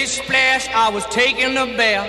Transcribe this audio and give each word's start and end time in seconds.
Splish 0.00 0.22
splash, 0.24 0.68
I 0.74 0.88
was 0.88 1.04
taking 1.10 1.58
a 1.58 1.66
bath. 1.76 2.08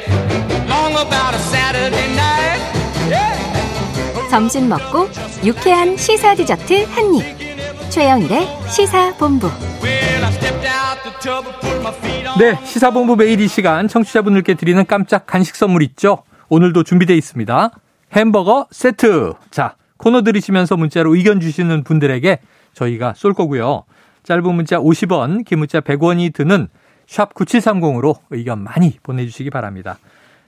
Long 0.69 0.93
about 0.93 1.35
a 1.35 1.39
Saturday 1.39 2.07
night. 2.15 2.61
Yeah. 3.09 4.29
점심 4.29 4.69
먹고 4.69 5.09
유쾌한 5.43 5.97
시사 5.97 6.35
디저트 6.35 6.85
한 6.85 7.15
입. 7.15 7.89
최영일의 7.89 8.47
시사 8.69 9.13
본부. 9.17 9.47
Well, 9.83 10.23
I 10.23 10.31
stepped 10.31 10.65
out 10.65 11.03
the 11.03 11.11
tub 11.19 11.45
and 11.45 11.59
put 11.59 11.81
my 11.81 11.93
feet 11.93 12.29
on. 12.29 12.37
네, 12.39 12.57
시사본부 12.63 13.17
매일 13.17 13.41
이 13.41 13.49
시간 13.49 13.89
청취자분들께 13.89 14.53
드리는 14.53 14.85
깜짝 14.85 15.27
간식 15.27 15.57
선물 15.57 15.83
있죠? 15.83 16.23
오늘도 16.47 16.83
준비되어 16.83 17.17
있습니다. 17.17 17.71
햄버거 18.13 18.67
세트. 18.71 19.33
자, 19.51 19.75
코너 19.97 20.21
들으시면서 20.21 20.77
문자로 20.77 21.13
의견 21.15 21.41
주시는 21.41 21.83
분들에게 21.83 22.39
저희가 22.73 23.15
쏠 23.17 23.33
거고요. 23.33 23.83
짧은 24.23 24.55
문자 24.55 24.77
50원, 24.77 25.43
긴 25.43 25.59
문자 25.59 25.81
100원이 25.81 26.33
드는 26.33 26.69
샵 27.11 27.33
9730으로 27.33 28.15
의견 28.29 28.63
많이 28.63 28.97
보내주시기 29.03 29.49
바랍니다. 29.49 29.97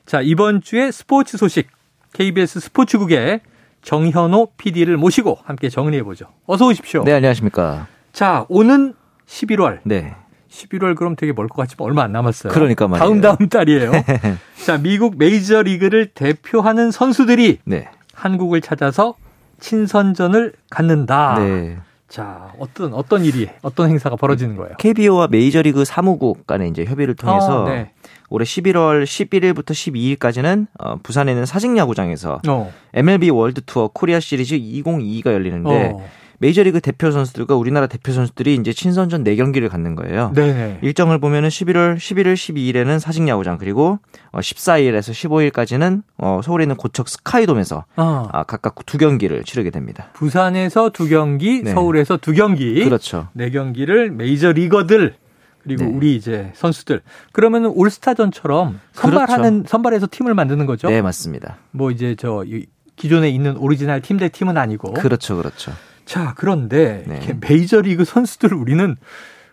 자, 0.05 0.21
이번 0.21 0.61
주에 0.61 0.91
스포츠 0.91 1.37
소식 1.37 1.67
KBS 2.13 2.61
스포츠국의 2.61 3.41
정현호 3.81 4.53
PD를 4.57 4.95
모시고 4.95 5.39
함께 5.43 5.67
정리해보죠. 5.67 6.27
어서 6.45 6.65
오십시오. 6.67 7.03
네, 7.03 7.11
안녕하십니까. 7.11 7.87
자, 8.13 8.45
오는 8.47 8.93
11월. 9.27 9.79
네. 9.83 10.15
11월 10.49 10.95
그럼 10.95 11.17
되게 11.17 11.33
멀 11.33 11.49
것 11.49 11.57
같지만 11.63 11.85
얼마 11.85 12.03
안 12.03 12.13
남았어요. 12.13 12.53
그러니까 12.53 12.87
말이에요. 12.87 13.09
다음 13.09 13.19
다음 13.19 13.49
달이에요. 13.49 13.91
자, 14.65 14.77
미국 14.77 15.17
메이저 15.17 15.63
리그를 15.63 16.11
대표하는 16.13 16.91
선수들이 16.91 17.59
네. 17.65 17.89
한국을 18.13 18.61
찾아서 18.61 19.15
친선전을 19.59 20.53
갖는다. 20.69 21.35
네. 21.39 21.77
자, 22.13 22.53
어떤 22.59 22.93
어떤 22.93 23.25
일이 23.25 23.49
어떤 23.63 23.89
행사가 23.89 24.17
벌어지는 24.17 24.55
거예요? 24.55 24.75
KBO와 24.77 25.29
메이저리그 25.29 25.83
사무국 25.83 26.45
간의 26.45 26.69
이제 26.69 26.85
협의를 26.85 27.15
통해서 27.15 27.63
어, 27.63 27.67
네. 27.67 27.89
올해 28.29 28.45
11월 28.45 29.03
11일부터 29.03 29.71
12일까지는 29.71 30.67
어, 30.77 30.97
부산에 31.01 31.31
있는 31.31 31.47
사직야구장에서 31.47 32.39
어. 32.47 32.71
MLB 32.93 33.31
월드 33.31 33.61
투어 33.65 33.89
코리아 33.91 34.19
시리즈 34.19 34.55
2022가 34.59 35.33
열리는데 35.33 35.93
어. 35.95 36.07
메이저리그 36.39 36.81
대표 36.81 37.11
선수들과 37.11 37.55
우리나라 37.55 37.87
대표 37.87 38.11
선수들이 38.11 38.55
이제 38.55 38.73
친선전 38.73 39.23
4경기를 39.23 39.69
갖는 39.69 39.95
거예요. 39.95 40.31
네. 40.35 40.79
일정을 40.81 41.19
보면은 41.19 41.49
11월 41.49 41.95
11일, 41.97 42.33
12일에는 42.33 42.99
사직 42.99 43.27
야구장 43.27 43.57
그리고 43.57 43.99
어, 44.31 44.39
14일에서 44.39 45.11
15일까지는 45.51 46.03
어, 46.17 46.41
서울에 46.43 46.63
있는 46.65 46.75
고척 46.75 47.07
스카이돔에서 47.07 47.85
어. 47.95 48.29
아, 48.31 48.43
각각 48.43 48.75
두 48.85 48.97
경기를 48.97 49.43
치르게 49.43 49.69
됩니다. 49.69 50.09
부산에서 50.13 50.89
두 50.89 51.07
경기, 51.07 51.61
네. 51.63 51.71
서울에서 51.71 52.17
두 52.17 52.33
경기. 52.33 52.83
그렇죠. 52.83 53.27
네 53.33 53.49
경기를 53.49 54.11
메이저 54.11 54.51
리거들 54.51 55.15
그리고 55.63 55.85
네. 55.85 55.91
우리 55.95 56.15
이제 56.17 56.51
선수들. 56.55 57.01
그러면은 57.31 57.69
올스타전처럼 57.73 58.79
선발하는 58.91 59.63
선발해서 59.65 60.07
팀을 60.11 60.33
만드는 60.33 60.65
거죠? 60.65 60.87
그렇죠. 60.87 60.95
네, 60.95 61.01
맞습니다. 61.01 61.57
뭐 61.71 61.89
이제 61.89 62.15
저 62.19 62.43
이- 62.45 62.65
기존에 62.97 63.29
있는 63.29 63.55
오리지널 63.57 64.01
팀 64.01 64.17
대 64.17 64.27
팀은 64.29 64.57
아니고. 64.57 64.93
그렇죠, 64.93 65.37
그렇죠. 65.37 65.71
자, 66.05 66.33
그런데 66.37 67.03
네. 67.07 67.37
메이저리그 67.39 68.05
선수들 68.05 68.53
우리는 68.53 68.95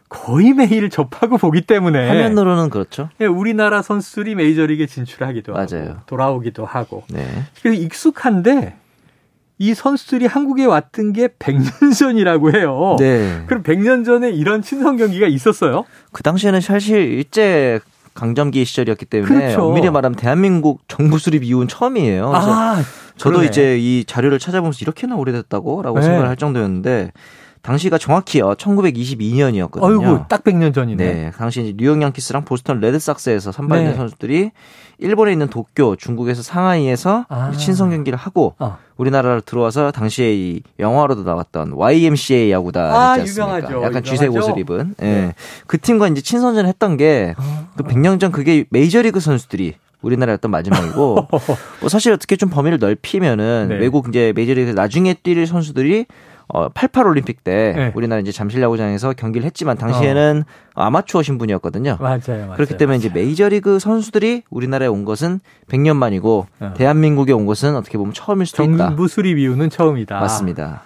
거의 0.08 0.52
매일 0.52 0.90
접하고 0.90 1.38
보기 1.38 1.62
때문에 1.62 2.08
화면으로는 2.08 2.68
그렇죠. 2.70 3.10
예, 3.20 3.26
우리나라 3.26 3.80
선수들이 3.80 4.34
메이저리그에 4.34 4.86
진출하기도 4.86 5.52
맞아요. 5.52 5.90
하고 5.90 6.00
돌아오기도 6.06 6.66
하고 6.66 7.04
네. 7.08 7.26
그래서 7.62 7.80
익숙한데 7.80 8.74
이 9.58 9.74
선수들이 9.74 10.26
한국에 10.26 10.64
왔던 10.64 11.12
게 11.12 11.28
100년 11.28 11.94
전이라고 11.96 12.52
해요. 12.52 12.96
네. 12.98 13.42
그럼 13.46 13.62
100년 13.62 14.04
전에 14.04 14.30
이런 14.30 14.62
친선 14.62 14.96
경기가 14.96 15.28
있었어요? 15.28 15.84
그 16.12 16.22
당시에는 16.24 16.60
사실 16.60 16.96
일제 16.98 17.78
강점기 18.14 18.64
시절이었기 18.64 19.06
때문에 19.06 19.28
그렇죠. 19.32 19.68
엄밀히 19.68 19.90
말하면 19.90 20.16
대한민국 20.16 20.82
정부 20.88 21.18
수립 21.18 21.44
이후는 21.44 21.68
처음이에요. 21.68 22.32
아, 22.34 22.82
저도 23.20 23.36
그러네. 23.36 23.48
이제 23.48 23.78
이 23.78 24.04
자료를 24.04 24.38
찾아보면서 24.38 24.78
이렇게나 24.80 25.14
오래됐다고라고 25.16 25.98
네. 25.98 26.04
생각을 26.04 26.28
할 26.28 26.36
정도였는데 26.36 27.12
당시가 27.62 27.98
정확히요 27.98 28.54
1922년이었거든요. 28.54 29.82
어이구 29.82 30.24
딱 30.28 30.42
100년 30.44 30.72
전이네. 30.72 31.04
네, 31.04 31.30
당시 31.36 31.60
이제 31.60 31.74
뉴욕 31.76 32.00
양키스랑 32.00 32.46
보스턴 32.46 32.80
레드삭스에서 32.80 33.52
선발된 33.52 33.90
네. 33.90 33.94
선수들이 33.96 34.50
일본에 34.98 35.32
있는 35.32 35.48
도쿄, 35.48 35.96
중국에서 35.96 36.42
상하이에서 36.42 37.26
아. 37.28 37.50
친선 37.52 37.90
경기를 37.90 38.18
하고 38.18 38.54
어. 38.58 38.78
우리나라로 38.96 39.42
들어와서 39.42 39.90
당시에 39.90 40.34
이 40.34 40.62
영화로도 40.78 41.22
나왔던 41.22 41.72
YMCA 41.74 42.50
야구단 42.50 42.90
아, 42.94 43.16
있지 43.18 43.20
않습니까? 43.40 43.58
유명하죠. 43.58 43.82
약간 43.86 44.02
쥐색. 44.04 44.34
옷을 44.34 44.58
입은. 44.58 44.94
예. 45.02 45.04
네. 45.04 45.34
그 45.66 45.78
팀과 45.78 46.08
이제 46.08 46.20
친선전 46.22 46.66
했던 46.66 46.96
게 46.96 47.34
그 47.76 47.84
100년 47.84 48.20
전 48.20 48.30
그게 48.32 48.64
메이저리그 48.70 49.20
선수들이 49.20 49.74
우리나라였던 50.02 50.50
마지막이고 50.50 51.28
뭐 51.80 51.88
사실 51.88 52.12
어떻게 52.12 52.36
좀 52.36 52.48
범위를 52.50 52.78
넓히면은 52.78 53.68
네. 53.68 53.76
외국 53.76 54.08
이제 54.08 54.32
메이저리그 54.34 54.70
나중에 54.72 55.14
뛸 55.14 55.46
선수들이 55.46 56.06
어, 56.52 56.68
88 56.68 57.06
올림픽 57.06 57.44
때 57.44 57.72
네. 57.76 57.92
우리나라 57.94 58.20
이제 58.20 58.32
잠실 58.32 58.60
야구장에서 58.60 59.12
경기를 59.12 59.46
했지만 59.46 59.76
당시에는 59.76 60.44
아마추어 60.74 61.22
신분이었거든요. 61.22 61.98
맞아요, 62.00 62.20
맞아요. 62.26 62.52
그렇기 62.54 62.76
때문에 62.76 62.98
이제 62.98 63.08
메이저리그 63.08 63.78
선수들이 63.78 64.42
우리나라에 64.50 64.88
온 64.88 65.04
것은 65.04 65.40
100년 65.68 65.96
만이고 65.96 66.46
어. 66.58 66.74
대한민국에 66.76 67.32
온 67.32 67.46
것은 67.46 67.76
어떻게 67.76 67.98
보면 67.98 68.14
처음일 68.14 68.46
수도 68.46 68.64
있다. 68.64 68.88
정부 68.88 69.06
수립 69.06 69.38
이후는 69.38 69.70
처음이다. 69.70 70.18
맞습니다. 70.18 70.82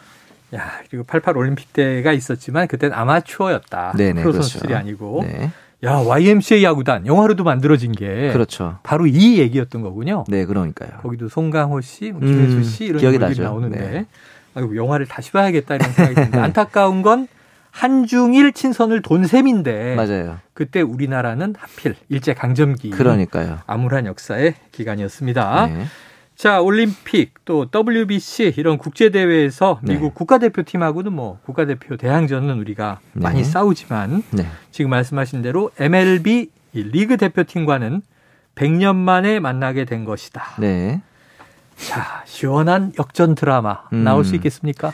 야, 0.55 0.71
그리고 0.91 1.05
88 1.05 1.37
올림픽 1.37 1.73
때가 1.73 2.13
있었지만 2.13 2.69
그때는 2.69 2.95
아마추어였다. 2.95 3.95
네네, 3.97 4.21
프로 4.21 4.33
그렇죠. 4.33 4.49
선수들이 4.49 4.75
아니고. 4.75 5.25
네. 5.27 5.51
야, 5.85 5.97
YMCA 5.99 6.65
야구단 6.65 7.07
영화로도 7.07 7.45
만들어진 7.45 7.93
게 7.93 8.31
그렇죠. 8.33 8.79
바로 8.83 9.07
이 9.07 9.39
얘기였던 9.39 9.83
거군요. 9.83 10.25
네, 10.29 10.45
그러니까요. 10.47 10.91
거기도 11.03 11.29
송강호 11.29 11.81
씨, 11.83 12.11
뭐 12.13 12.21
김혜수 12.21 12.57
음, 12.57 12.63
씨 12.63 12.85
이런 12.87 12.99
기억이 13.01 13.17
인물들이 13.17 13.39
나죠. 13.41 13.43
나오는데 13.51 13.79
네. 13.91 14.07
아이고, 14.55 14.77
영화를 14.77 15.07
다시 15.07 15.31
봐야겠다 15.33 15.75
이런 15.75 15.93
생각이 15.93 16.15
드는데 16.15 16.39
안타까운 16.41 17.03
건 17.03 17.29
한중일 17.71 18.53
친선을 18.53 19.03
돈 19.03 19.27
셈인데 19.27 19.97
맞아요. 19.97 20.39
그때 20.55 20.81
우리나라는 20.81 21.55
하필 21.59 21.97
일제 22.09 22.33
강점기 22.33 22.91
그러니까요. 22.91 23.59
암울한 23.67 24.07
역사의 24.07 24.55
기간이었습니다. 24.71 25.67
네. 25.67 25.85
자, 26.37 26.61
올림픽 26.61 27.33
또 27.45 27.67
WBC 27.73 28.55
이런 28.57 28.77
국제 28.77 29.11
대회에서 29.11 29.79
네. 29.83 29.95
미국 29.95 30.15
국가대표팀하고는 30.15 31.13
뭐 31.13 31.39
국가대표 31.45 31.97
대항전은 31.97 32.59
우리가 32.59 32.99
네. 33.13 33.23
많이 33.23 33.45
싸우지만 33.45 34.25
네. 34.33 34.47
지금 34.73 34.91
말씀하신 34.91 35.43
대로 35.43 35.71
MLB 35.79 36.51
이 36.73 36.83
리그 36.83 37.17
대표팀과는 37.17 38.03
100년 38.57 38.97
만에 38.97 39.39
만나게 39.39 39.85
된 39.85 40.05
것이다. 40.05 40.43
네. 40.59 41.01
자, 41.77 42.23
시원한 42.27 42.93
역전 42.99 43.35
드라마 43.35 43.83
음. 43.93 44.03
나올 44.05 44.25
수 44.25 44.35
있겠습니까? 44.35 44.93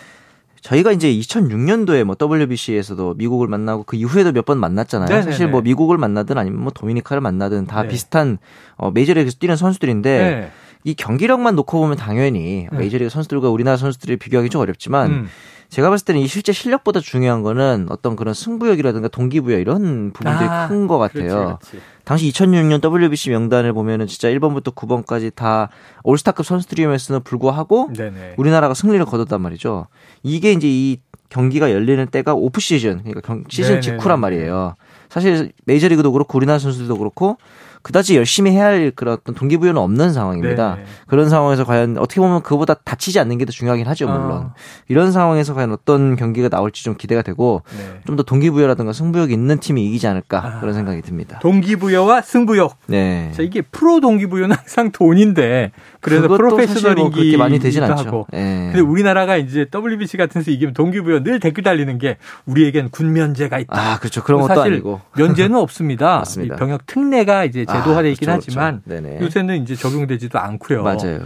저희가 0.60 0.92
이제 0.92 1.10
2006년도에 1.10 2.04
뭐 2.04 2.16
WBC에서도 2.20 3.14
미국을 3.14 3.48
만나고 3.48 3.84
그 3.84 3.96
이후에도 3.96 4.30
몇 4.32 4.44
번 4.44 4.58
만났잖아요. 4.58 5.08
네네네. 5.08 5.30
사실 5.30 5.48
뭐 5.48 5.62
미국을 5.62 5.96
만나든 5.96 6.36
아니면 6.36 6.60
뭐 6.60 6.70
도미니카를 6.70 7.22
만나든 7.22 7.66
다 7.66 7.82
네. 7.82 7.88
비슷한 7.88 8.36
어, 8.76 8.90
메이저리그에서 8.90 9.38
뛰는 9.38 9.56
선수들인데 9.56 10.18
네. 10.18 10.50
이 10.84 10.94
경기력만 10.94 11.56
놓고 11.56 11.78
보면 11.80 11.96
당연히 11.96 12.66
네. 12.72 12.78
메이저리그 12.78 13.10
선수들과 13.10 13.50
우리나라 13.50 13.76
선수들을 13.76 14.16
비교하기 14.16 14.48
좀 14.50 14.60
어렵지만 14.62 15.10
음. 15.10 15.26
제가 15.68 15.88
봤을 15.88 16.04
때는 16.04 16.20
이 16.20 16.26
실제 16.26 16.52
실력보다 16.52 16.98
중요한 16.98 17.42
거는 17.42 17.86
어떤 17.90 18.16
그런 18.16 18.34
승부욕이라든가 18.34 19.06
동기부여 19.08 19.58
이런 19.58 20.12
부분들이 20.12 20.48
아, 20.48 20.66
큰것 20.66 20.98
같아요. 20.98 21.58
그렇지, 21.60 21.70
그렇지. 21.70 21.80
당시 22.04 22.28
2006년 22.32 22.82
WBC 22.82 23.30
명단을 23.30 23.72
보면은 23.72 24.08
진짜 24.08 24.28
1번부터 24.30 24.74
9번까지 24.74 25.32
다 25.34 25.68
올스타급 26.02 26.44
선수들이었음에도 26.44 27.22
불구하고 27.22 27.90
네네. 27.94 28.34
우리나라가 28.36 28.74
승리를 28.74 29.04
거뒀단 29.04 29.40
말이죠. 29.40 29.86
이게 30.24 30.50
이제 30.52 30.66
이 30.68 30.98
경기가 31.28 31.70
열리는 31.70 32.04
때가 32.08 32.34
오프 32.34 32.60
시즌, 32.60 32.98
그러니까 33.04 33.20
경- 33.20 33.44
시즌 33.48 33.74
네네네. 33.76 33.80
직후란 33.82 34.18
말이에요. 34.18 34.74
사실 35.10 35.52
메이저리그도 35.66 36.12
그렇고 36.12 36.38
우리나라 36.38 36.58
선수들도 36.58 36.96
그렇고 36.96 37.36
그다지 37.82 38.14
열심히 38.16 38.50
해야 38.50 38.66
할 38.66 38.92
그런 38.94 39.14
어떤 39.14 39.34
동기부여는 39.34 39.80
없는 39.80 40.12
상황입니다. 40.12 40.74
네네. 40.74 40.86
그런 41.06 41.30
상황에서 41.30 41.64
과연 41.64 41.96
어떻게 41.96 42.20
보면 42.20 42.42
그보다 42.42 42.74
다치지 42.74 43.18
않는 43.20 43.38
게 43.38 43.46
더 43.46 43.52
중요하긴 43.52 43.86
하죠, 43.86 44.06
물론. 44.06 44.32
아. 44.32 44.54
이런 44.88 45.12
상황에서 45.12 45.54
과연 45.54 45.72
어떤 45.72 46.14
경기가 46.14 46.50
나올지 46.50 46.84
좀 46.84 46.94
기대가 46.96 47.22
되고 47.22 47.62
네. 47.76 48.00
좀더 48.06 48.22
동기부여라든가 48.22 48.92
승부욕이 48.92 49.32
있는 49.32 49.58
팀이 49.58 49.84
이기지 49.86 50.06
않을까 50.06 50.44
아. 50.44 50.60
그런 50.60 50.74
생각이 50.74 51.00
듭니다. 51.00 51.38
동기부여와 51.40 52.20
승부욕. 52.20 52.76
네. 52.86 53.30
자, 53.34 53.42
이게 53.42 53.62
프로 53.62 54.00
동기부여는 54.00 54.54
항상 54.54 54.92
돈인데 54.92 55.72
그래서 56.00 56.28
프로페셔널 56.28 56.96
뭐 56.96 57.10
그렇게 57.10 57.36
많이 57.38 57.58
되진 57.58 57.82
않죠. 57.82 58.06
하고. 58.06 58.26
예. 58.34 58.70
근데 58.72 58.80
우리나라가 58.80 59.38
이제 59.38 59.66
WBC 59.74 60.18
같은 60.18 60.40
데서 60.42 60.50
이기면 60.50 60.74
동기부여 60.74 61.22
늘 61.22 61.40
댓글 61.40 61.64
달리는 61.64 61.96
게 61.98 62.18
우리에겐 62.44 62.90
군면제가 62.90 63.58
있다. 63.58 63.92
아, 63.92 63.98
그렇죠. 63.98 64.22
그런 64.22 64.42
것도 64.42 64.54
사실 64.54 64.72
아니고. 64.74 64.99
면제는 65.16 65.56
없습니다. 65.58 66.18
맞습니다. 66.18 66.54
이 66.54 66.58
병역 66.58 66.86
특례가 66.86 67.44
이제 67.44 67.64
제도화돼 67.64 68.12
있긴 68.12 68.28
아, 68.28 68.32
그렇죠, 68.32 68.46
하지만 68.48 68.82
그렇죠. 68.84 69.24
요새는 69.24 69.62
이제 69.62 69.74
적용되지도 69.74 70.38
않고요. 70.38 70.82
맞아요. 70.82 71.20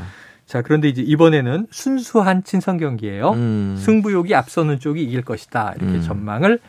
자, 0.47 0.63
그런데 0.63 0.89
이제 0.89 1.03
이번에는 1.03 1.67
순수한 1.71 2.45
친선 2.45 2.79
경기예요. 2.79 3.31
음. 3.31 3.77
승부욕이 3.79 4.35
앞서는 4.35 4.79
쪽이 4.79 5.03
이길 5.03 5.23
것이다. 5.23 5.75
이렇게 5.77 5.95
음. 5.95 6.03
전망을 6.03 6.61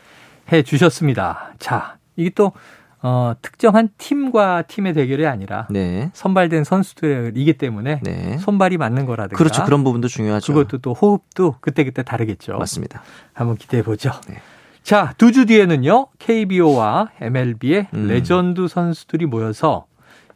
해 0.51 0.63
주셨습니다. 0.63 1.53
자, 1.59 1.97
이게 2.15 2.29
또 2.33 2.53
어, 3.01 3.35
특정한 3.41 3.89
팀과 3.99 4.63
팀의 4.63 4.93
대결이 4.93 5.27
아니라 5.27 5.67
네. 5.69 6.09
선발된 6.13 6.63
선수들이기 6.63 7.53
때문에 7.53 7.99
네. 8.01 8.37
손발이 8.39 8.77
맞는 8.77 9.05
거라든가 9.05 9.37
그렇죠. 9.37 9.63
그런 9.63 9.83
부분도 9.83 10.07
중요하죠. 10.07 10.53
그것도 10.53 10.79
또 10.79 10.93
호흡도 10.93 11.57
그때 11.61 11.83
그때 11.83 12.01
다르겠죠. 12.01 12.57
맞습니다. 12.57 13.03
한번 13.33 13.57
기대해 13.57 13.83
보죠. 13.83 14.11
네. 14.27 14.41
자, 14.85 15.15
두 15.17 15.31
주 15.31 15.47
뒤에는요. 15.47 16.07
KBO와 16.19 17.09
MLB의 17.19 17.87
음. 17.95 18.07
레전드 18.07 18.67
선수들이 18.67 19.25
모여서 19.25 19.87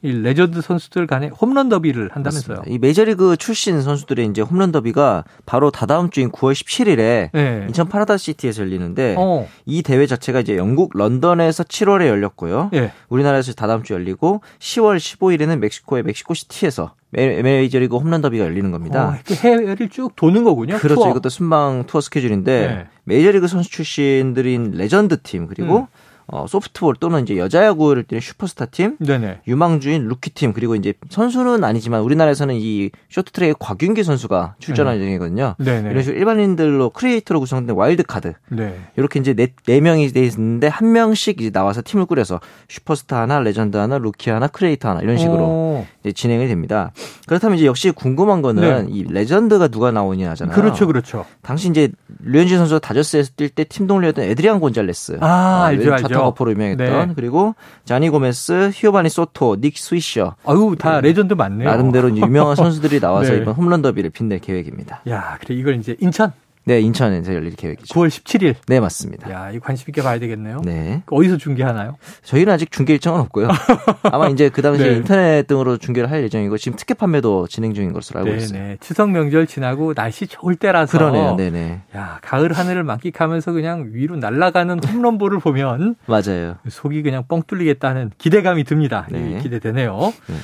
이 0.01 0.11
레전드 0.11 0.61
선수들 0.61 1.05
간의 1.05 1.29
홈런 1.29 1.69
더비를 1.69 2.09
한다면서요. 2.13 2.57
맞습니다. 2.57 2.63
이 2.73 2.79
메이저리그 2.79 3.37
출신 3.37 3.79
선수들의 3.81 4.25
이제 4.25 4.41
홈런 4.41 4.71
더비가 4.71 5.23
바로 5.45 5.69
다다음 5.69 6.09
주인 6.09 6.31
9월 6.31 6.53
17일에 6.53 7.29
네. 7.31 7.65
인천 7.67 7.87
파라다시티에서 7.89 8.63
열리는데 8.63 9.15
어. 9.19 9.47
이 9.67 9.83
대회 9.83 10.07
자체가 10.07 10.39
이제 10.39 10.57
영국 10.57 10.97
런던에서 10.97 11.63
7월에 11.65 12.07
열렸고요. 12.07 12.71
예. 12.73 12.91
우리나라에서 13.09 13.53
다다음 13.53 13.83
주 13.83 13.93
열리고 13.93 14.41
10월 14.57 14.97
15일에는 14.97 15.59
멕시코의 15.59 16.01
멕시코 16.03 16.33
시티에서 16.33 16.93
메- 17.11 17.41
메이저리그 17.41 17.97
홈런 17.97 18.21
더비가 18.21 18.45
열리는 18.45 18.69
겁니다. 18.71 19.09
어, 19.09 19.13
이렇게 19.15 19.35
해외를 19.35 19.89
쭉 19.89 20.15
도는 20.15 20.43
거군요. 20.43 20.77
그렇죠. 20.77 21.01
투어. 21.01 21.09
이것도 21.11 21.29
순방 21.29 21.85
투어 21.87 22.01
스케줄인데 22.01 22.67
네. 22.67 22.87
메이저리그 23.05 23.47
선수 23.47 23.69
출신들인 23.71 24.71
레전드 24.75 25.21
팀 25.21 25.47
그리고 25.47 25.79
음. 25.79 25.85
어, 26.31 26.45
소프트볼 26.47 26.95
또는 26.99 27.23
이제 27.23 27.37
여자 27.37 27.63
야구를 27.63 28.03
뛰는 28.03 28.21
슈퍼스타 28.21 28.65
팀 28.65 28.97
네네. 28.99 29.39
유망주인 29.47 30.07
루키 30.07 30.31
팀 30.31 30.53
그리고 30.53 30.75
이제 30.75 30.93
선수는 31.09 31.63
아니지만 31.63 32.01
우리나라에서는 32.01 32.55
이 32.57 32.91
쇼트트랙 33.09 33.57
곽윤기 33.57 34.03
선수가 34.03 34.55
출전할 34.59 34.97
예정이거든요. 34.99 35.55
네네. 35.57 35.89
이런 35.91 36.03
식으로 36.03 36.19
일반인들로 36.19 36.89
크리에이터로 36.91 37.39
구성된 37.39 37.75
와일드 37.75 38.03
카드 38.03 38.33
네. 38.49 38.79
이렇게 38.97 39.19
이제 39.19 39.33
네, 39.33 39.47
네 39.65 39.79
명이 39.81 40.09
돼 40.09 40.23
있는데 40.25 40.67
한 40.67 40.91
명씩 40.91 41.41
이제 41.41 41.49
나와서 41.51 41.81
팀을 41.83 42.05
꾸려서 42.05 42.39
슈퍼스타 42.67 43.21
하나, 43.21 43.39
레전드 43.39 43.77
하나, 43.77 43.97
루키 43.97 44.29
하나, 44.29 44.47
크리에이터 44.47 44.89
하나 44.89 45.01
이런 45.01 45.17
식으로 45.17 45.37
어, 45.39 45.87
이제 46.03 46.11
진행이 46.11 46.47
됩니다. 46.47 46.91
그렇다면 47.27 47.57
이제 47.57 47.65
역시 47.65 47.91
궁금한 47.91 48.41
거는 48.41 48.87
네. 48.87 48.91
이 48.91 49.03
레전드가 49.03 49.69
누가 49.69 49.91
나오냐 49.91 50.29
하잖아요. 50.31 50.55
그렇죠, 50.55 50.85
그렇죠. 50.85 51.25
당시 51.41 51.69
이제 51.69 51.89
류현진 52.23 52.57
선수가 52.57 52.79
다저스에서 52.79 53.31
뛸 53.37 53.49
때 53.55 53.63
팀 53.69 53.87
동료였던 53.87 54.25
애드리안 54.25 54.59
곤잘레스. 54.59 55.17
아, 55.21 55.65
알죠, 55.65 55.93
알죠. 55.93 56.18
좌타거포로 56.19 56.51
유명했던 56.51 57.07
네. 57.07 57.13
그리고 57.15 57.55
자니 57.85 58.09
고메스, 58.09 58.71
지오바니 58.73 59.09
소토, 59.09 59.57
닉 59.61 59.77
스위셔 59.77 60.35
아유, 60.45 60.75
다 60.77 61.01
레전드 61.01 61.33
맞네요. 61.33 61.69
나름대로 61.69 62.15
유명한 62.15 62.55
선수들이 62.57 62.99
나와서 62.99 63.31
네. 63.33 63.39
이번 63.39 63.53
홈런 63.55 63.81
더비를 63.81 64.09
빛낼 64.11 64.39
계획입니다. 64.39 65.01
야, 65.09 65.37
그래 65.41 65.55
이걸 65.55 65.75
이제 65.75 65.95
인천 65.99 66.31
네, 66.69 66.81
인천에서 66.81 67.33
열릴 67.33 67.55
계획이죠. 67.55 67.95
9월 67.95 68.09
17일. 68.09 68.53
네, 68.67 68.79
맞습니다. 68.79 69.31
야, 69.31 69.49
이 69.49 69.57
관심 69.59 69.85
있게 69.89 70.03
봐야 70.03 70.19
되겠네요. 70.19 70.61
네. 70.63 71.01
어디서 71.07 71.37
중계하나요? 71.37 71.97
저희는 72.21 72.53
아직 72.53 72.69
중계 72.69 72.93
일정은 72.93 73.21
없고요. 73.21 73.47
아마 74.03 74.27
이제 74.27 74.49
그 74.49 74.61
당시에 74.61 74.91
네. 74.91 74.97
인터넷 74.97 75.47
등으로 75.47 75.77
중계를 75.77 76.11
할 76.11 76.21
예정이고 76.21 76.59
지금 76.59 76.77
티켓 76.77 76.93
판매도 76.93 77.47
진행 77.47 77.73
중인 77.73 77.91
것으로 77.91 78.19
알고 78.19 78.35
있어요. 78.35 78.59
네네. 78.59 78.77
추석 78.81 79.09
명절 79.09 79.47
지나고 79.47 79.95
날씨 79.95 80.27
좋을 80.27 80.57
때라서. 80.57 80.95
그러네요. 80.95 81.35
네네. 81.37 81.81
야, 81.95 82.19
가을 82.21 82.53
하늘을 82.53 82.83
만끽하면서 82.83 83.51
그냥 83.53 83.89
위로 83.91 84.15
날아가는 84.17 84.83
홈런볼을 84.83 85.39
보면 85.39 85.95
맞아요. 86.05 86.57
속이 86.67 87.01
그냥 87.01 87.23
뻥 87.27 87.41
뚫리겠다는 87.47 88.11
기대감이 88.19 88.63
듭니다. 88.63 89.07
네. 89.09 89.37
이 89.39 89.41
기대되네요. 89.41 89.97
네. 90.27 90.35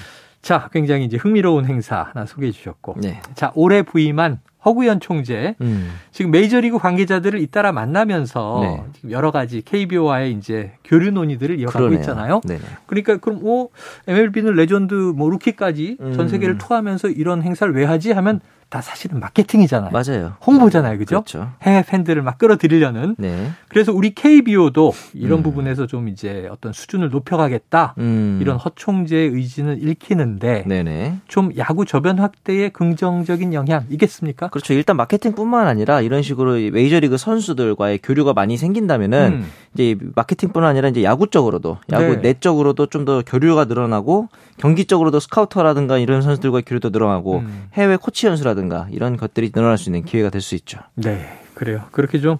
자, 0.42 0.70
굉장히 0.74 1.06
이제 1.06 1.18
흥미로운 1.18 1.66
행사 1.66 2.08
하나 2.12 2.26
소개해 2.26 2.52
주셨고. 2.52 2.96
네. 3.02 3.22
자, 3.36 3.52
올해 3.54 3.84
부임한 3.84 4.40
허구현 4.66 5.00
총재. 5.00 5.56
음. 5.62 5.92
지금 6.12 6.32
메이저리그 6.32 6.80
관계자들을 6.80 7.40
잇따라 7.40 7.72
만나면서 7.72 8.60
네. 8.62 8.84
지금 8.94 9.12
여러 9.12 9.32
가지 9.32 9.62
KBO와의 9.62 10.34
이제 10.34 10.72
교류 10.84 11.12
논의들을 11.12 11.60
이어가고 11.60 11.80
그러네요. 11.80 12.00
있잖아요. 12.00 12.42
네네. 12.44 12.62
그러니까 12.88 13.18
그럼 13.18 13.40
오 13.44 13.70
MLB는 14.08 14.54
레전드 14.56 14.94
뭐 14.94 15.30
루키까지 15.30 15.98
전 16.00 16.20
음. 16.22 16.28
세계를 16.28 16.58
투어하면서 16.58 17.10
이런 17.10 17.44
행사를 17.44 17.74
왜 17.74 17.86
하지 17.86 18.12
하면 18.12 18.42
다 18.70 18.82
사실은 18.82 19.20
마케팅이잖아요. 19.20 19.92
맞아요. 19.92 20.34
홍보잖아요. 20.46 20.98
그죠? 20.98 21.24
그렇죠. 21.24 21.52
해외 21.62 21.82
팬들을 21.82 22.22
막 22.22 22.38
끌어들이려는 22.38 23.16
네. 23.18 23.52
그래서 23.70 23.94
우리 23.94 24.14
KBO도 24.14 24.92
이런 25.14 25.40
음. 25.40 25.44
부분에서 25.44 25.88
좀 25.88 26.10
이제 26.10 26.50
어떤 26.52 26.74
수준을 26.74 27.10
높여가겠다. 27.10 27.96
음. 28.00 28.40
이런 28.42 28.58
허 28.58 28.72
총재의 28.76 29.30
의지는 29.30 29.82
읽히는데 29.82 30.66
네네. 30.68 31.20
좀 31.30 31.52
야구 31.58 31.86
저변 31.86 32.20
확대에 32.20 32.70
긍정적인 32.70 33.54
영향 33.54 33.86
있겠습니까? 33.90 34.50
그렇죠. 34.50 34.74
일단 34.74 34.98
마케팅뿐만 34.98 35.68
아니라 35.68 36.02
이런 36.02 36.22
식으로 36.22 36.58
이 36.58 36.72
메이저리그 36.72 37.18
선수들과의 37.18 38.00
교류가 38.04 38.34
많이 38.34 38.58
생긴다면은 38.58 39.44
음. 39.44 39.46
이제 39.74 39.92
이 39.92 39.96
마케팅뿐 40.16 40.64
아니라 40.66 40.90
이제 40.90 41.04
야구적으로도 41.04 41.78
야구 41.92 42.16
네. 42.16 42.34
내적으로도 42.34 42.88
좀 42.88 43.06
더 43.06 43.22
교류가 43.24 43.66
늘어나고 43.66 44.30
경기적으로도 44.58 45.20
스카우터라든가 45.20 46.00
이런 46.00 46.24
선수들과의 46.24 46.64
교류도 46.64 46.90
늘어나고 46.90 47.38
음. 47.38 47.68
해외 47.76 47.98
코치 47.98 48.26
연수라 48.26 48.55
든가 48.56 48.88
이런 48.92 49.18
것들이 49.18 49.52
늘어날 49.52 49.78
수 49.78 49.90
있는 49.90 50.04
기회가 50.04 50.30
될 50.30 50.42
수 50.42 50.56
있죠. 50.56 50.80
네, 50.96 51.40
그래요. 51.54 51.84
그렇게 51.92 52.20
좀 52.20 52.38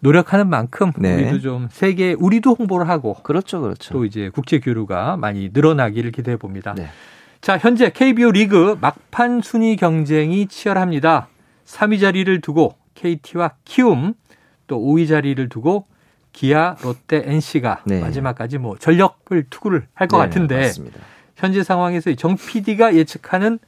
노력하는 0.00 0.48
만큼 0.48 0.92
네. 0.96 1.14
우리도 1.14 1.40
좀 1.40 1.68
세계 1.70 2.14
우리도 2.14 2.54
홍보를 2.58 2.88
하고 2.88 3.14
그렇죠, 3.22 3.60
그렇죠. 3.60 3.92
또 3.92 4.04
이제 4.04 4.30
국제 4.30 4.58
교류가 4.58 5.16
많이 5.16 5.50
늘어나기를 5.52 6.10
기대해 6.12 6.36
봅니다. 6.36 6.74
네. 6.74 6.88
자, 7.40 7.58
현재 7.58 7.90
KBO 7.90 8.30
리그 8.32 8.76
막판 8.80 9.40
순위 9.42 9.76
경쟁이 9.76 10.46
치열합니다. 10.46 11.28
3위 11.66 12.00
자리를 12.00 12.40
두고 12.40 12.74
KT와 12.94 13.52
키움, 13.64 14.14
또 14.66 14.78
5위 14.78 15.08
자리를 15.08 15.48
두고 15.48 15.86
기아, 16.32 16.76
롯데, 16.82 17.22
NC가 17.24 17.82
네. 17.86 18.00
마지막까지 18.00 18.58
뭐 18.58 18.76
전력을 18.78 19.44
투구를 19.50 19.86
할것 19.94 20.20
네, 20.20 20.26
같은데 20.26 20.56
맞습니다. 20.56 21.00
현재 21.36 21.62
상황에서 21.62 22.14
정 22.14 22.36
PD가 22.36 22.94
예측하는 22.94 23.58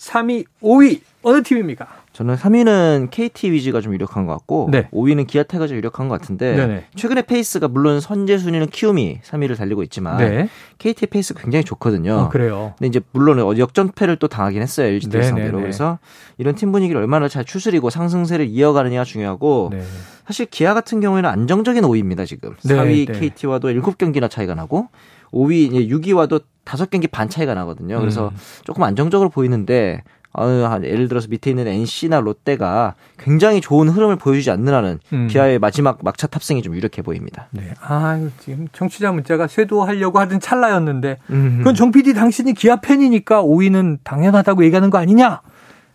3위, 0.00 0.46
5위 0.62 1.00
어느 1.22 1.42
팀입니까? 1.42 1.86
저는 2.14 2.34
3위는 2.34 3.10
KT 3.10 3.52
위즈가 3.52 3.82
좀 3.82 3.92
유력한 3.92 4.24
것 4.26 4.32
같고 4.32 4.68
네. 4.72 4.88
5위는 4.92 5.26
기아 5.26 5.42
타이거즈가 5.42 5.76
유력한 5.76 6.08
것 6.08 6.18
같은데 6.18 6.56
네네. 6.56 6.84
최근에 6.96 7.22
페이스가 7.22 7.68
물론 7.68 8.00
현재 8.00 8.38
순위는 8.38 8.68
키움이 8.68 9.20
3위를 9.22 9.56
달리고 9.58 9.82
있지만 9.84 10.16
네. 10.16 10.48
KT의 10.78 11.08
페이스가 11.10 11.42
굉장히 11.42 11.64
좋거든요. 11.64 12.14
어, 12.14 12.28
그래요. 12.30 12.72
근데 12.78 12.88
이제 12.88 13.00
물론 13.12 13.38
역전패를 13.58 14.16
또 14.16 14.26
당하긴 14.26 14.62
했어요 14.62 14.86
LG 14.86 15.10
들 15.10 15.20
네네네. 15.20 15.30
상대로 15.30 15.60
그래서 15.60 15.98
이런 16.38 16.54
팀 16.54 16.72
분위기를 16.72 17.00
얼마나 17.00 17.28
잘 17.28 17.44
추스리고 17.44 17.90
상승세를 17.90 18.46
이어가느냐가 18.46 19.04
중요하고 19.04 19.68
네. 19.72 19.82
사실 20.26 20.46
기아 20.46 20.72
같은 20.72 21.00
경우에는 21.00 21.28
안정적인 21.28 21.82
5위입니다 21.82 22.26
지금 22.26 22.54
네, 22.64 22.74
4위 22.74 23.06
네. 23.12 23.18
KT와도 23.18 23.68
7경기나 23.68 24.30
차이가 24.30 24.54
나고 24.54 24.88
5위 25.32 25.70
6위와도 25.90 26.42
5경기 26.64 27.10
반 27.10 27.28
차이가 27.28 27.54
나거든요 27.54 27.98
그래서 28.00 28.28
음. 28.28 28.36
조금 28.64 28.82
안정적으로 28.82 29.28
보이는데 29.28 30.02
어, 30.32 30.44
한 30.44 30.84
예를 30.84 31.08
들어서 31.08 31.26
밑에 31.28 31.50
있는 31.50 31.66
NC나 31.66 32.20
롯데가 32.20 32.94
굉장히 33.18 33.60
좋은 33.60 33.88
흐름을 33.88 34.16
보여주지 34.16 34.50
않는 34.52 34.72
한은 34.72 35.00
음. 35.12 35.26
기아의 35.26 35.58
마지막 35.58 35.98
막차 36.04 36.28
탑승이 36.28 36.62
좀 36.62 36.76
유력해 36.76 37.02
보입니다. 37.02 37.48
네. 37.50 37.74
아, 37.80 38.28
지금 38.38 38.68
청취자 38.72 39.10
문자가 39.10 39.48
쇄도하려고 39.48 40.20
하던 40.20 40.38
찰나였는데 40.38 41.18
음. 41.30 41.56
그건 41.58 41.74
정 41.74 41.90
PD 41.90 42.14
당신이 42.14 42.54
기아 42.54 42.76
팬이니까 42.76 43.42
5위는 43.42 43.98
당연하다고 44.04 44.64
얘기하는 44.64 44.90
거 44.90 44.98
아니냐? 44.98 45.40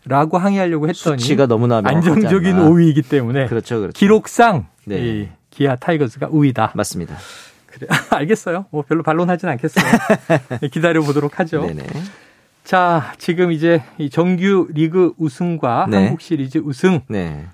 라고 0.07 0.38
항의하려고 0.38 0.88
했더니 0.89 1.17
수치가 1.17 1.48
너무나 1.48 1.81
안정적인 1.83 2.55
않나. 2.55 2.69
5위이기 2.69 3.07
때문에 3.10 3.48
그렇죠, 3.48 3.79
그렇죠. 3.79 3.98
기록상 3.98 4.67
네. 4.86 5.00
이 5.00 5.29
기아 5.50 5.77
타이거즈가 5.77 6.27
우위다. 6.29 6.74
맞습니다. 6.75 7.15
그래. 7.75 7.88
알겠어요. 8.10 8.65
뭐 8.72 8.84
별로 8.84 9.03
반론하진 9.03 9.50
않겠어요. 9.50 9.86
기다려 10.72 11.01
보도록 11.01 11.39
하죠. 11.39 11.65
네네. 11.65 11.84
자, 12.63 13.13
지금 13.17 13.51
이제 13.51 13.84
이 13.98 14.10
정규 14.10 14.67
리그 14.74 15.13
우승과 15.17 15.88
네. 15.89 15.98
한국 15.98 16.22
시리즈 16.22 16.58
우승. 16.58 17.01
네. 17.10 17.46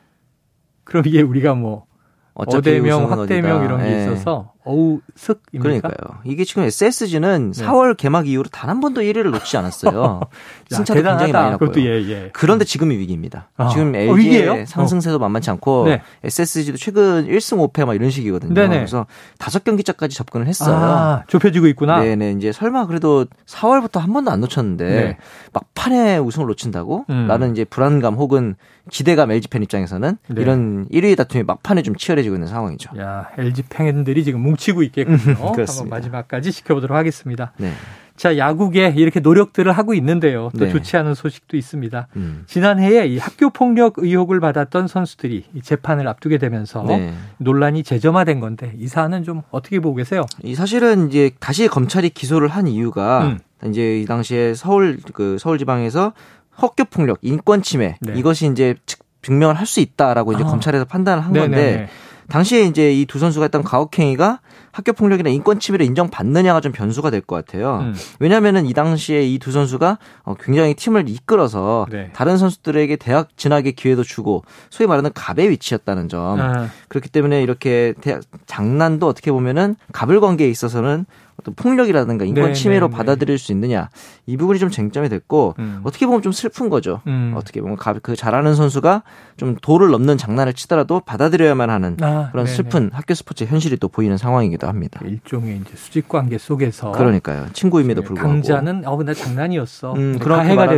그럼 0.84 1.04
이게 1.06 1.22
우리가 1.22 1.54
뭐 1.56 1.86
어대명, 2.34 3.12
확대명. 3.12 3.66
이런 3.66 3.82
게 3.84 3.92
예. 3.92 4.02
있어서 4.04 4.54
어우 4.64 5.00
슥입니까? 5.16 5.62
그러니까요. 5.62 6.20
이게 6.24 6.44
지금 6.44 6.64
SSG는 6.64 7.52
네. 7.52 7.66
4월 7.66 7.96
개막 7.98 8.28
이후로 8.28 8.50
단 8.50 8.72
한 8.72 8.80
번도 8.80 9.02
1위를 9.02 9.32
놓치지 9.32 9.58
않았어요. 9.58 10.22
야, 10.72 10.76
승차도 10.78 11.02
굉장히 11.04 11.32
많이 11.34 11.52
났고요. 11.52 11.72
예, 11.78 12.10
예. 12.10 12.30
그런데 12.32 12.64
지금이 12.64 12.96
위기입니다. 12.98 13.50
아. 13.58 13.68
지금 13.68 13.94
어, 13.94 13.98
LG의 13.98 14.18
위기예요? 14.18 14.66
상승세도 14.66 15.20
만만치 15.20 15.50
않고 15.50 15.86
네. 15.88 16.02
SSG도 16.24 16.78
최근 16.78 17.28
1승 17.28 17.58
5패 17.74 17.86
막 17.86 17.96
이런 17.96 18.10
식이거든요. 18.10 18.54
네네. 18.54 18.76
그래서 18.76 19.08
다섯 19.40 19.64
경기차까지 19.66 20.16
접근을 20.16 20.48
했어요. 20.48 20.76
아, 20.76 21.24
좁혀지고 21.28 21.68
있구나. 21.68 22.00
네네 22.02 22.32
이제 22.38 22.52
설마 22.54 22.86
그래도 22.86 23.26
4월부터 23.46 24.00
한 24.00 24.14
번도 24.14 24.32
안 24.32 24.40
놓쳤는데 24.40 24.86
네. 24.86 25.18
막판에 25.52 26.18
우승을 26.20 26.48
놓친다고? 26.48 27.06
음. 27.10 27.28
라는 27.28 27.52
이제 27.52 27.66
불안감 27.66 28.14
혹은 28.16 28.56
기대감 28.90 29.32
LG 29.32 29.50
팬 29.50 29.62
입장에서는 29.64 30.18
네. 30.30 30.42
이런 30.42 30.88
1위 30.90 31.16
다툼이 31.18 31.44
막판에 31.44 31.82
좀 31.82 31.96
치열해지고 31.96 32.36
있는 32.36 32.48
상황이죠. 32.48 32.92
야, 33.00 33.28
LG 33.38 33.64
팬들이 33.70 34.24
지금 34.24 34.40
뭉치고 34.52 34.84
있겠군요. 34.84 35.18
한번 35.36 35.52
그렇습니다. 35.54 35.96
마지막까지 35.96 36.52
지켜보도록 36.52 36.96
하겠습니다. 36.98 37.52
네. 37.58 37.72
자, 38.18 38.38
야구계 38.38 38.94
이렇게 38.98 39.20
노력들을 39.20 39.72
하고 39.72 39.94
있는데요. 39.96 40.52
또 40.58 40.66
네. 40.66 40.72
좋지 40.72 40.96
않은 40.98 41.16
소식도 41.16 41.58
있습니다. 41.58 42.08
음. 42.18 42.44
지난해에 42.46 43.08
이 43.08 43.18
학교 43.18 43.50
폭력 43.50 43.96
의혹을 43.98 44.40
받았던 44.40 44.88
선수들이 44.88 45.46
이 45.56 45.62
재판을 45.62 46.08
앞두게 46.08 46.38
되면서 46.38 46.84
네. 46.84 47.14
논란이 47.40 47.82
재점화된 47.84 48.40
건데 48.40 48.74
이 48.78 48.88
사안은 48.88 49.24
좀 49.24 49.42
어떻게 49.50 49.80
보고 49.80 49.96
계세요? 49.96 50.26
이 50.44 50.54
사실은 50.54 51.08
이제 51.08 51.32
다시 51.40 51.68
검찰이 51.68 52.10
기소를 52.12 52.48
한 52.50 52.68
이유가 52.68 53.26
음. 53.64 53.70
이제 53.70 54.02
이 54.02 54.06
당시에 54.06 54.54
서울 54.54 55.00
그 55.14 55.38
서울 55.40 55.58
지방에서 55.58 56.14
학교 56.52 56.84
폭력, 56.84 57.18
인권 57.24 57.64
침해 57.64 57.98
네. 58.02 58.14
이것이 58.16 58.46
이제 58.52 58.76
측- 58.86 59.00
증명을 59.24 59.56
할 59.56 59.66
수 59.66 59.80
있다라고 59.80 60.34
이제 60.34 60.44
아. 60.44 60.48
검찰에서 60.48 60.86
판단을 60.86 61.24
한 61.24 61.34
네네네. 61.34 61.56
건데 61.56 61.90
당시에 62.32 62.64
이제 62.64 62.94
이 62.94 63.06
두 63.06 63.20
선수가 63.20 63.44
했던 63.44 63.62
가혹행위가 63.62 64.40
학교 64.72 64.94
폭력이나 64.94 65.30
인권 65.30 65.60
침해를 65.60 65.86
인정받느냐가 65.86 66.62
좀 66.62 66.72
변수가 66.72 67.10
될 67.10 67.22
것 67.22 67.36
같아요. 67.36 67.80
음. 67.82 67.94
왜냐하면은 68.20 68.66
이 68.66 68.74
당시에 68.74 69.24
이 69.28 69.38
두 69.38 69.52
선수가 69.52 69.98
어, 70.24 70.36
굉장히 70.40 70.74
팀을 70.74 71.10
이끌어서 71.10 71.88
네. 71.92 72.10
다른 72.14 72.38
선수들에게 72.38 72.96
대학 72.96 73.36
진학의 73.38 73.74
기회도 73.74 74.04
주고 74.04 74.44
소위 74.70 74.88
말하는 74.88 75.12
갑의 75.14 75.50
위치였다는 75.50 76.08
점. 76.08 76.40
아, 76.40 76.70
그렇기 76.88 77.10
때문에 77.10 77.44
이렇게 77.44 77.94
대학 78.00 78.22
장난도 78.46 79.08
어떻게 79.08 79.32
보면은 79.32 79.76
갑을 79.92 80.22
관계에 80.22 80.48
있어서는 80.50 81.06
어떤 81.42 81.54
폭력이라든가 81.56 82.26
인권 82.26 82.46
네, 82.46 82.54
침해로 82.54 82.88
네, 82.88 82.92
네. 82.92 82.98
받아들일 82.98 83.38
수 83.38 83.52
있느냐 83.52 83.90
이 84.26 84.38
부분이 84.38 84.60
좀 84.60 84.70
쟁점이 84.70 85.10
됐고 85.10 85.56
음. 85.60 85.82
어떻게 85.84 86.06
보면 86.06 86.22
좀 86.22 86.32
슬픈 86.32 86.70
거죠. 86.70 87.02
음. 87.08 87.34
어떻게 87.36 87.62
보면 87.62 87.78
갑- 87.78 88.02
그 88.02 88.16
잘하는 88.16 88.56
선수가 88.56 89.04
좀 89.38 89.56
도를 89.62 89.90
넘는 89.90 90.18
장난을 90.18 90.54
치더라도 90.54 91.00
받아들여야만 91.02 91.70
하는 91.70 91.98
아, 92.02 92.30
그런 92.32 92.46
네네. 92.46 92.56
슬픈 92.56 92.90
학교 92.94 93.14
스포츠 93.14 93.44
현실이 93.44 93.78
또 93.78 93.88
보이는 93.88 94.16
상황이기도 94.18 94.68
합니다. 94.68 95.00
일종의 95.04 95.58
이제 95.58 95.72
수직 95.76 96.08
관계 96.08 96.38
속에서 96.38 96.92
그러니까요. 96.92 97.48
친구임에도 97.54 98.04
불구하고 98.04 98.32
강자는 98.32 98.86
어나 98.86 99.14
장난이었어. 99.14 99.94
음, 99.94 100.20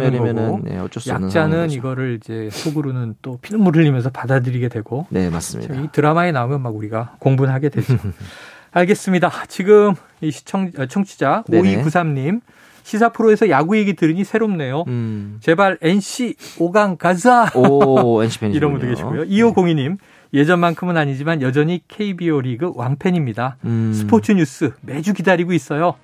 되는 0.02 0.20
말하면은 0.24 0.46
거고 0.52 0.60
네, 0.64 0.80
어쩔 0.80 1.02
수 1.02 1.12
없는 1.14 1.28
약자는. 1.28 1.72
이거를 1.72 2.18
이제 2.22 2.50
속으로는 2.52 3.16
또 3.22 3.38
피눈물 3.42 3.76
흘리면서 3.76 4.10
받아들이게 4.10 4.70
되고 4.70 5.06
네 5.10 5.30
맞습니다. 5.30 5.76
이 5.76 5.90
드라마에 5.92 6.32
나오면 6.32 6.62
막 6.62 6.76
우리가 6.76 7.16
공분하게 7.20 7.70
되죠. 7.70 7.98
알겠습니다. 8.74 9.32
지금 9.48 9.94
이 10.22 10.32
시청 10.32 10.72
어, 10.78 10.86
청취자 10.86 11.44
네네. 11.48 11.84
5293님 11.84 12.42
시사 12.84 13.10
프로에서 13.10 13.50
야구 13.50 13.78
얘기 13.78 13.94
들으니 13.94 14.24
새롭네요. 14.24 14.84
음. 14.88 15.38
제발 15.42 15.78
NC 15.82 16.36
5강 16.58 16.98
가자. 16.98 17.50
오 17.56 18.22
NC 18.24 18.40
팬이시군요. 18.40 18.58
이런 18.58 18.72
분도 18.72 18.88
계시고요. 18.88 19.24
2502님 19.24 19.98
예전만큼은 20.34 20.98
아니지만 20.98 21.42
여전히 21.42 21.82
KBO 21.88 22.42
리그 22.42 22.72
왕팬입니다. 22.76 23.58
음. 23.66 23.94
스포츠 23.94 24.32
뉴스 24.32 24.72
매주 24.82 25.14
기다리고 25.14 25.54
있어요. 25.54 25.96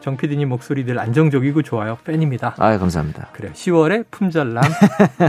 정 0.00 0.16
PD님 0.16 0.48
목소리 0.48 0.84
늘 0.84 0.98
안정적이고 1.00 1.62
좋아요. 1.62 1.98
팬입니다. 2.04 2.54
아 2.58 2.78
감사합니다. 2.78 3.28
그래 3.32 3.50
10월에 3.52 4.04
품절남 4.10 4.62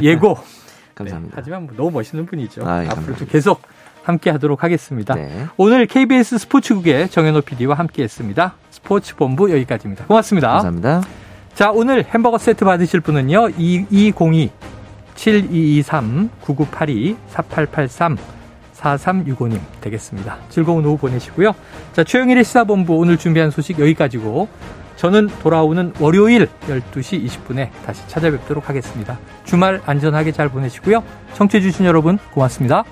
예고. 0.04 0.38
감사합니다. 0.94 1.36
네, 1.36 1.40
하지만 1.40 1.66
뭐 1.66 1.74
너무 1.78 1.92
멋있는 1.92 2.26
분이죠. 2.26 2.68
아이, 2.68 2.86
앞으로도 2.86 2.96
감사합니다. 2.96 3.32
계속 3.32 3.62
함께 4.10 4.30
하도록 4.32 4.64
하겠습니다. 4.64 5.14
네. 5.14 5.46
오늘 5.58 5.86
KBS 5.86 6.40
스포츠국의 6.40 7.10
정현호 7.10 7.42
PD와 7.42 7.76
함께 7.76 8.04
했습니다. 8.04 8.56
스포츠 8.72 9.16
본부 9.16 9.52
여기까지입니다. 9.52 10.06
고맙습니다. 10.06 10.50
감사합니다. 10.50 11.04
자, 11.54 11.72
오늘 11.72 12.04
햄버거 12.06 12.38
세트 12.38 12.66
받으실 12.66 13.02
분은요. 13.02 13.50
2202 13.58 14.52
7223 15.16 16.30
9982 16.42 17.18
4883 17.28 18.18
4365님 18.80 19.60
되겠습니다. 19.82 20.38
즐거운 20.50 20.86
오후 20.86 20.98
보내시고요. 20.98 21.54
자, 21.94 22.04
최영일의 22.04 22.44
시사본부 22.46 22.96
오늘 22.96 23.18
준비한 23.18 23.52
소식 23.52 23.80
여기까지고 23.80 24.48
저는 24.96 25.30
돌아오는 25.42 25.94
월요일 26.00 26.50
12시 26.68 27.26
20분에 27.26 27.70
다시 27.86 28.06
찾아뵙도록 28.08 28.68
하겠습니다. 28.70 29.18
주말 29.46 29.82
안전하게 29.86 30.32
잘 30.32 30.50
보내시고요. 30.50 31.04
청취해주신 31.36 31.86
여러분 31.86 32.18
고맙습니다. 32.34 32.84